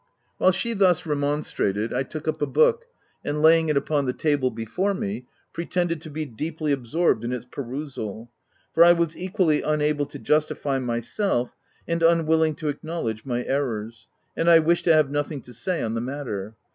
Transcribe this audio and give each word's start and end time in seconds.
''While 0.39 0.51
she 0.51 0.73
thus 0.73 1.05
remonstrated, 1.05 1.93
I 1.93 2.01
took 2.01 2.27
up 2.27 2.41
a 2.41 2.47
book, 2.47 2.85
and 3.23 3.39
laying 3.43 3.69
it 3.69 3.77
open 3.77 3.97
on 3.97 4.05
the 4.07 4.13
table 4.13 4.49
before 4.49 4.95
me, 4.95 5.27
pretended 5.53 6.01
to 6.01 6.09
be 6.09 6.25
deeply 6.25 6.71
absorbed 6.71 7.23
in 7.23 7.31
its 7.31 7.45
pe 7.45 7.61
rusal; 7.61 8.29
for 8.73 8.83
I 8.83 8.93
was 8.93 9.15
equally 9.15 9.61
unable 9.61 10.07
to 10.07 10.17
justify 10.17 10.79
my 10.79 11.01
self, 11.01 11.55
and 11.87 12.01
unwilling 12.01 12.55
to 12.55 12.67
acknowledge 12.69 13.25
my 13.25 13.43
errors; 13.43 14.07
and 14.35 14.49
I 14.49 14.57
wished 14.57 14.85
to 14.85 14.93
have 14.95 15.11
nothing 15.11 15.39
to 15.43 15.53
say 15.53 15.83
on 15.83 15.93
the 15.93 16.01
matter. 16.01 16.55